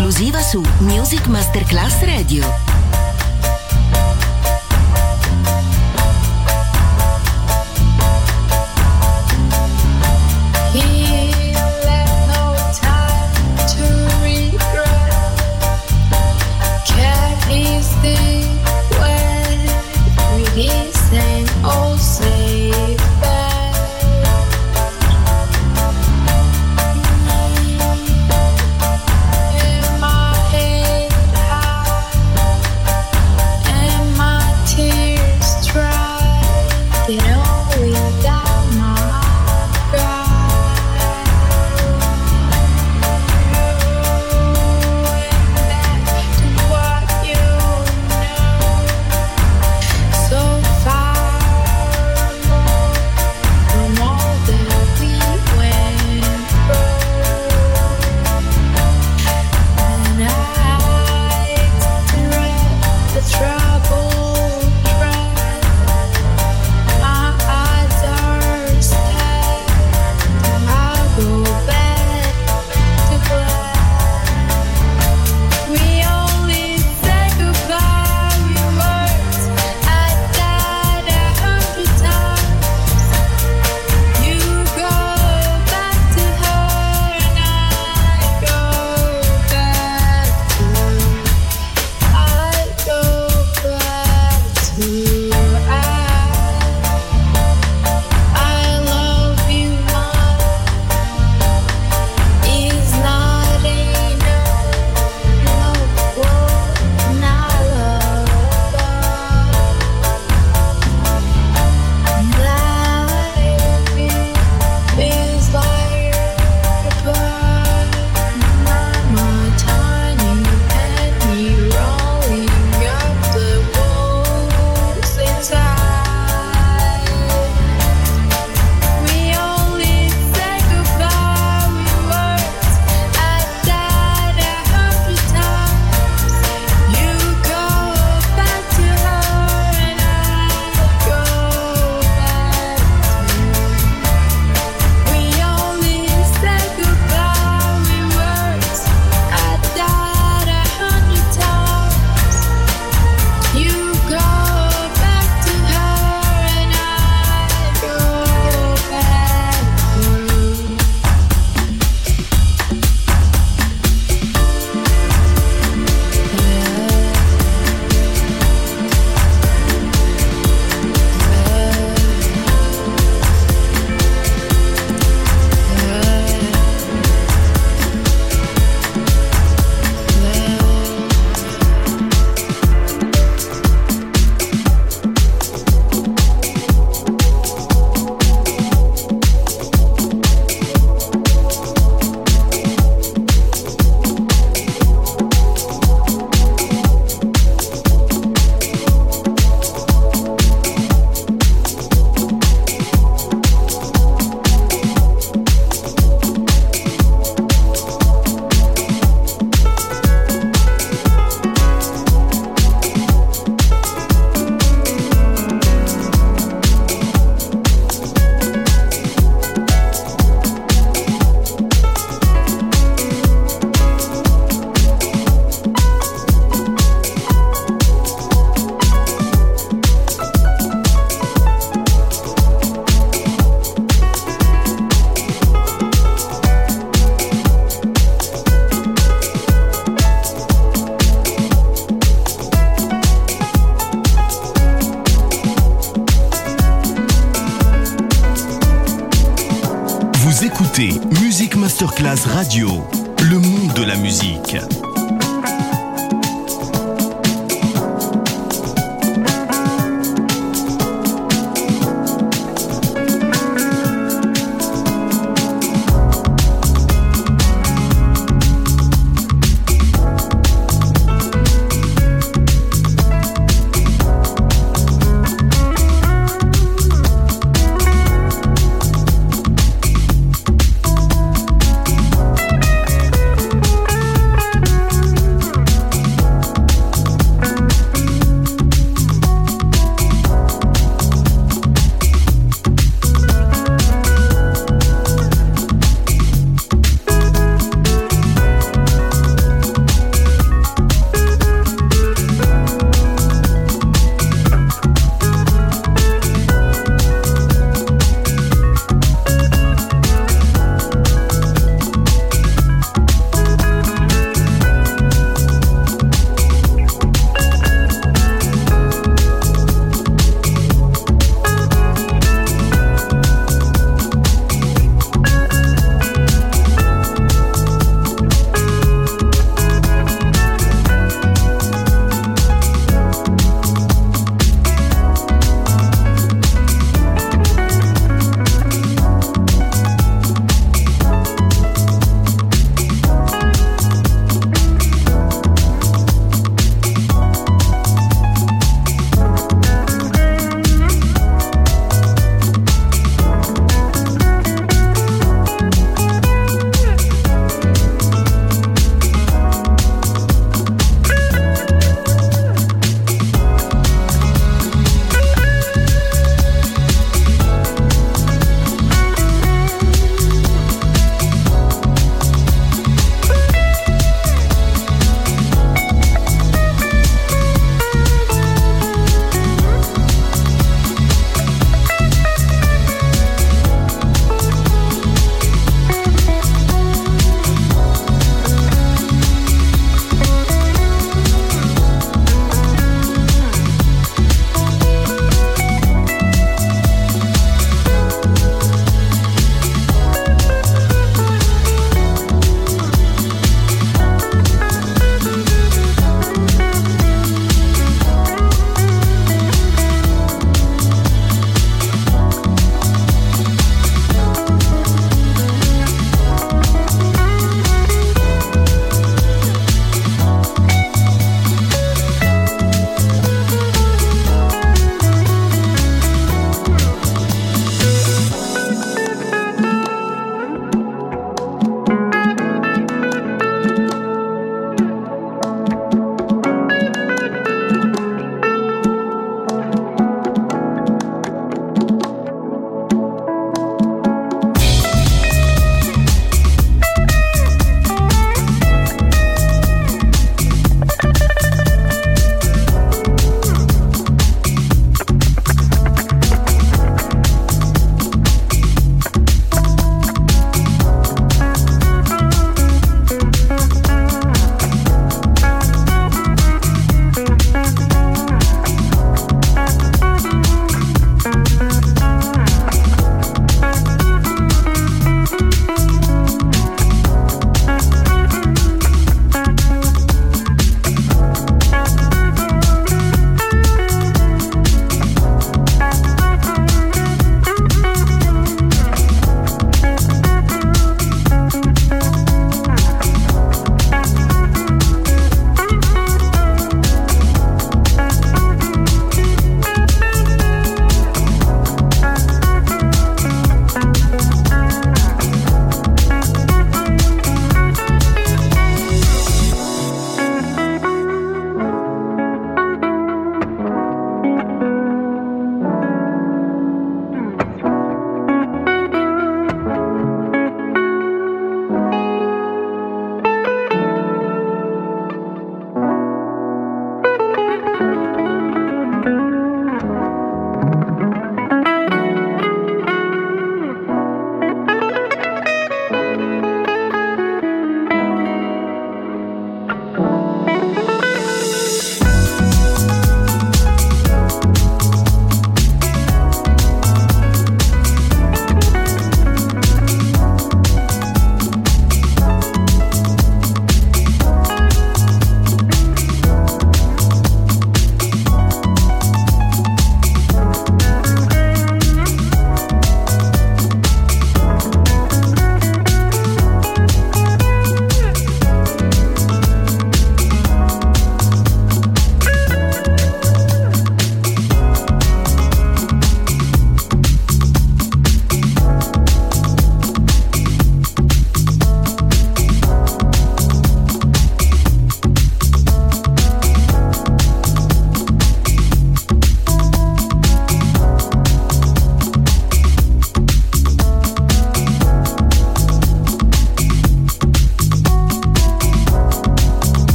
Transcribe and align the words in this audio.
Esclusiva 0.00 0.42
su 0.42 0.62
Music 0.80 1.26
Masterclass 1.26 2.02
Radio. 2.02 2.69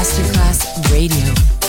Masterclass 0.00 0.64
Radio. 0.90 1.59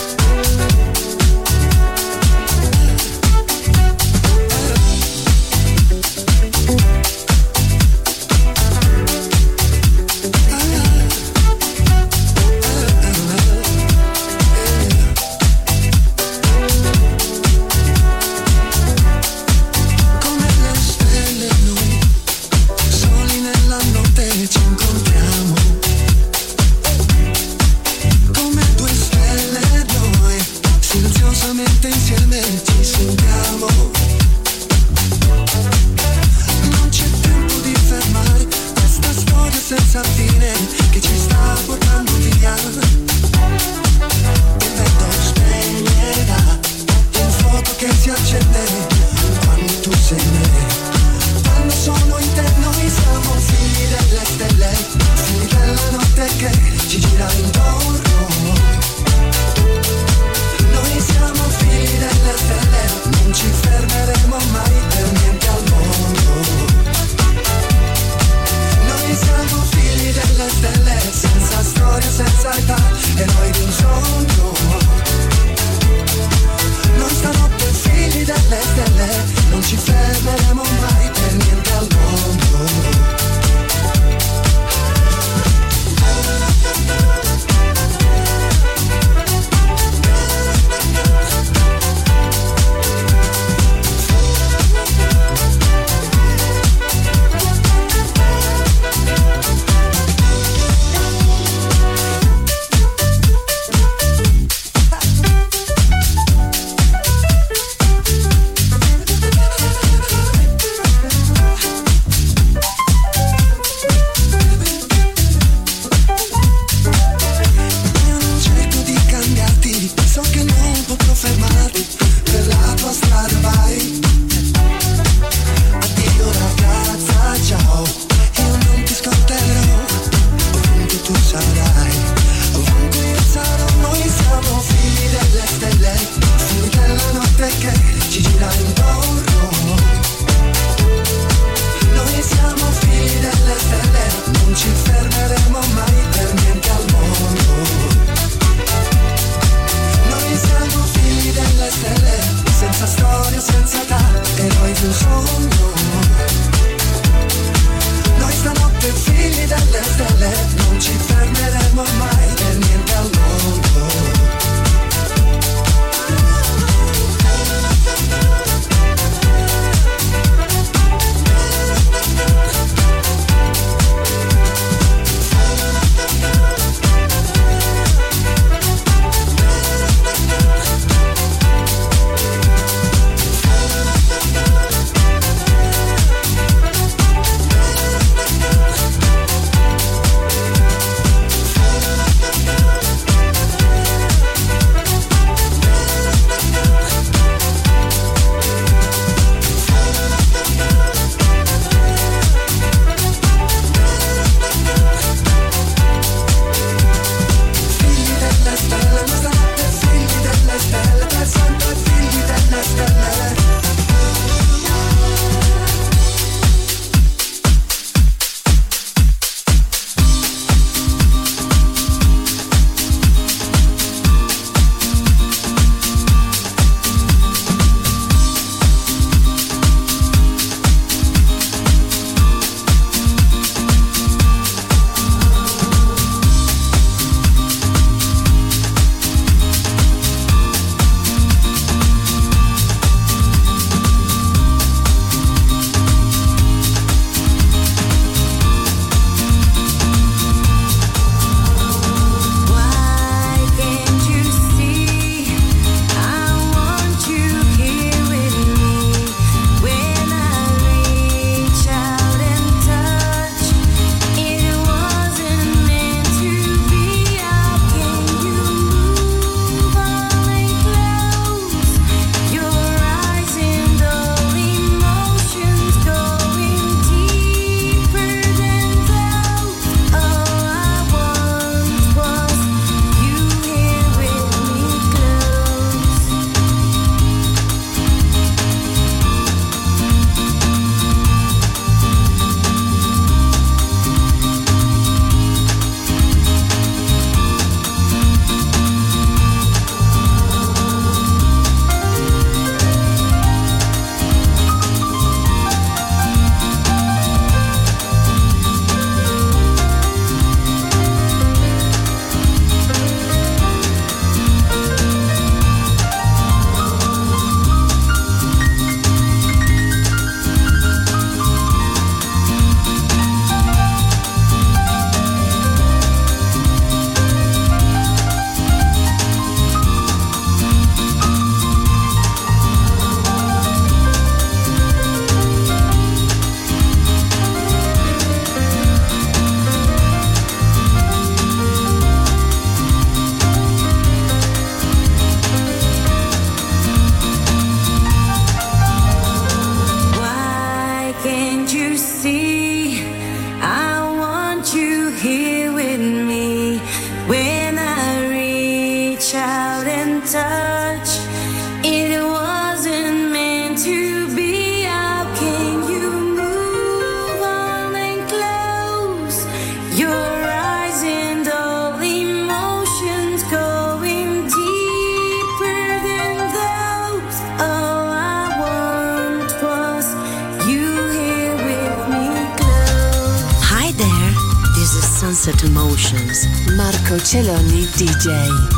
DJ. 388.02 388.51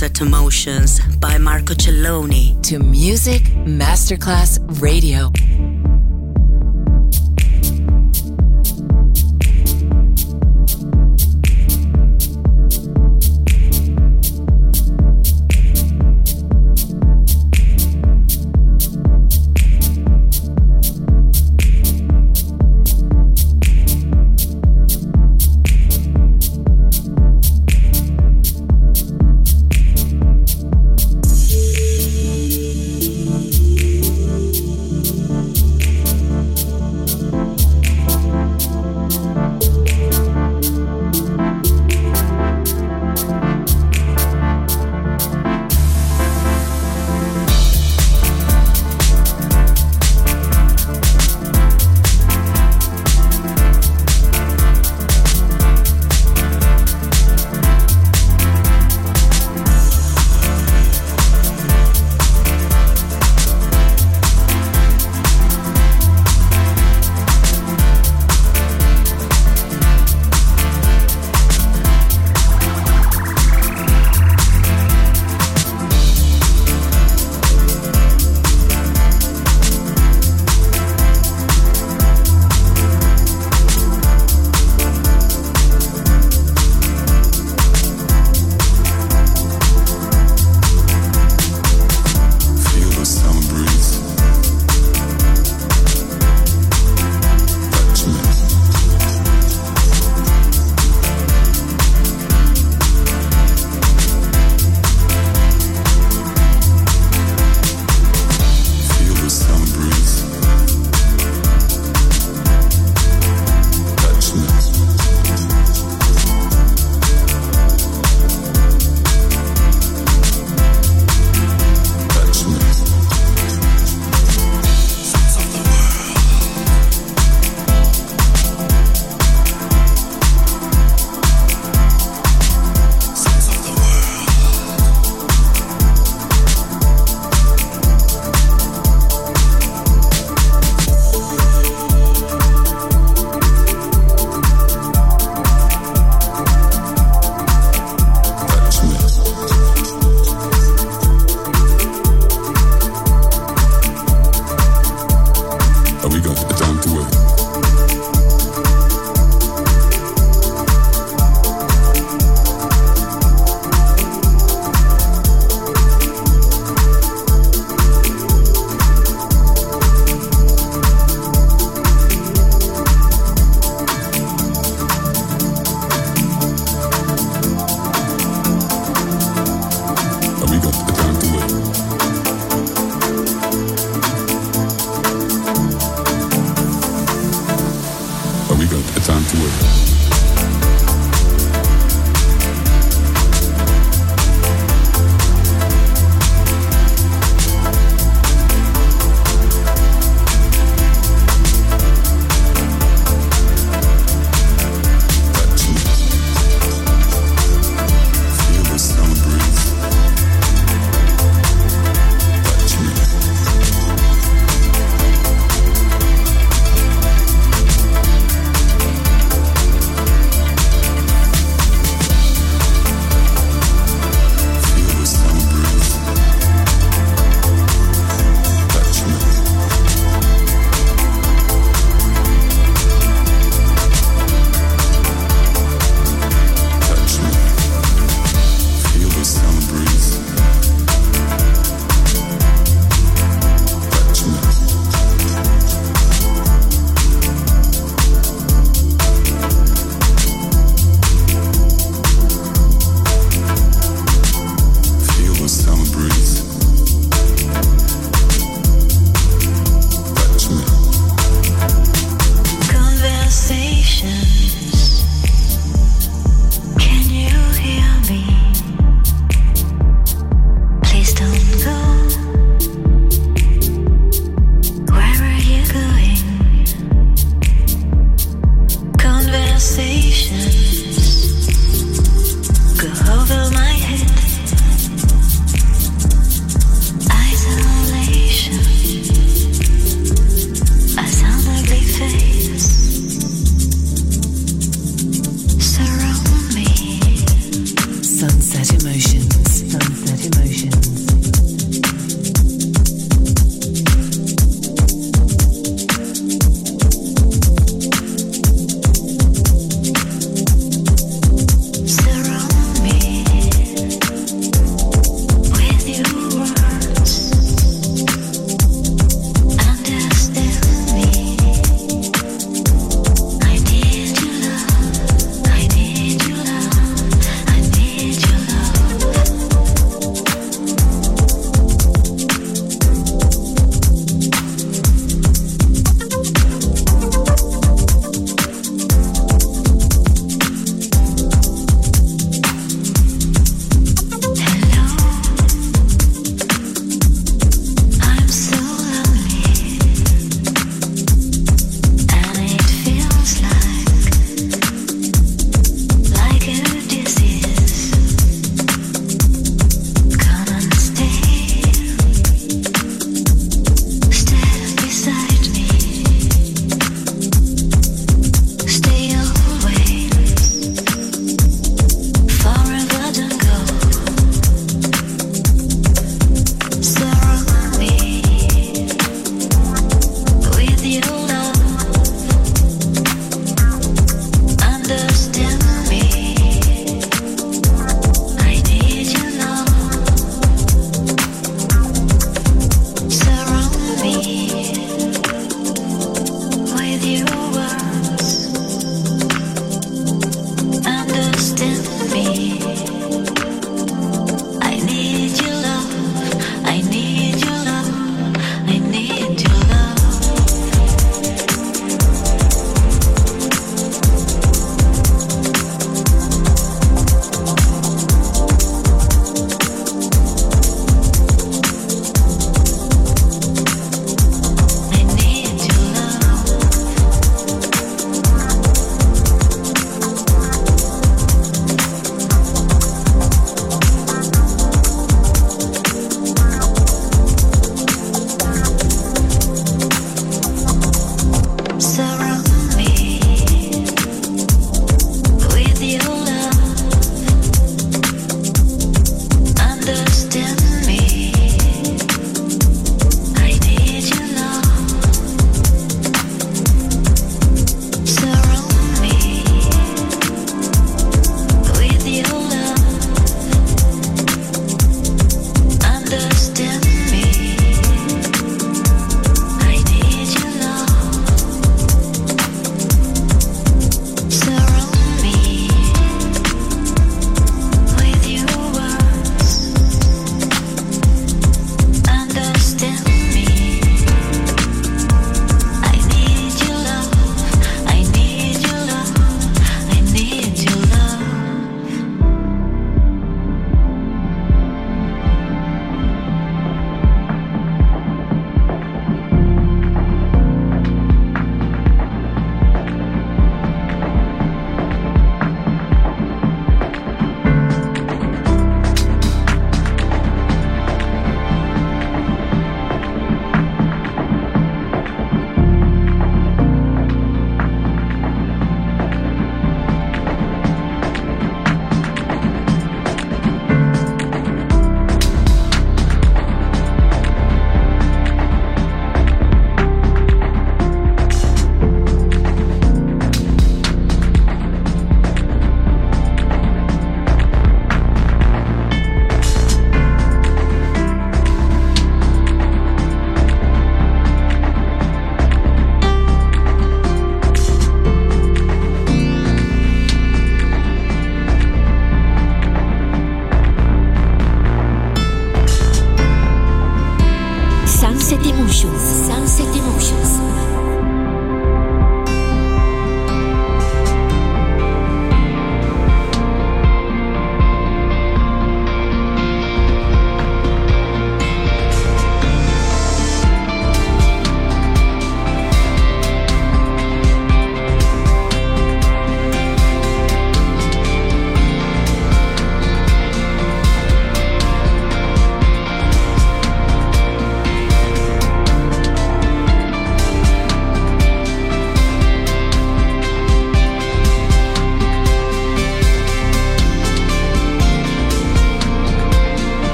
Sunset 0.00 0.22
Emotions 0.22 0.98
by 1.16 1.36
Marco 1.36 1.74
Celloni. 1.74 2.58
To 2.62 2.78
Music 2.78 3.42
Masterclass 3.66 4.58
Radio. 4.80 5.30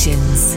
Sessions. 0.00 0.49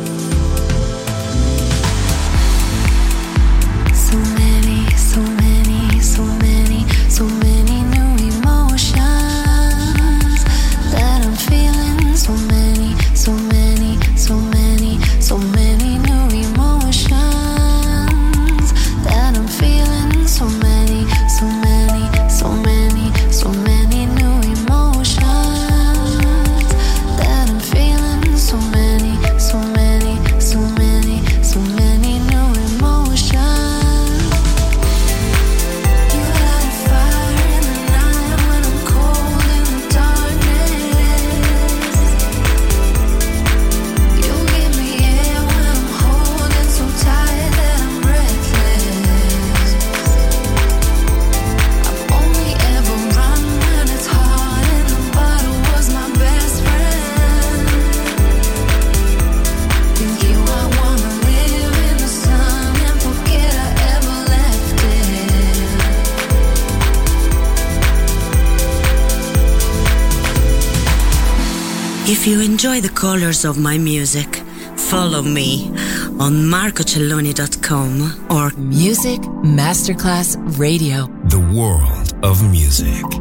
Colors 73.03 73.43
of 73.43 73.57
my 73.57 73.77
music, 73.77 74.33
follow 74.77 75.21
me 75.21 75.67
on 76.23 76.33
marcocelloni.com 76.55 77.91
or 78.31 78.49
Music 78.57 79.19
Masterclass 79.43 80.37
Radio. 80.57 81.07
The 81.25 81.41
world 81.53 82.13
of 82.23 82.49
music. 82.49 83.12